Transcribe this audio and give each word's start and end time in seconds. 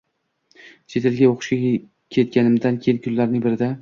Chet 0.93 1.05
elga 1.09 1.29
o‘qishga 1.33 1.69
ketganimdan 2.17 2.81
keyin, 2.87 3.03
kunlarning 3.05 3.45
birida 3.47 3.69